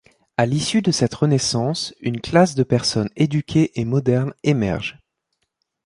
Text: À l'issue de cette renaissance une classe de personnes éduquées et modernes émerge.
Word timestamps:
À 0.35 0.47
l'issue 0.47 0.81
de 0.81 0.89
cette 0.89 1.13
renaissance 1.13 1.93
une 2.01 2.21
classe 2.21 2.55
de 2.55 2.63
personnes 2.63 3.11
éduquées 3.15 3.71
et 3.79 3.85
modernes 3.85 4.33
émerge. 4.41 4.97